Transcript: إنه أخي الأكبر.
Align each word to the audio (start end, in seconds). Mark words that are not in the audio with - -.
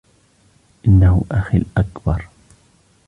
إنه 0.87 1.23
أخي 1.31 1.57
الأكبر. 1.57 2.27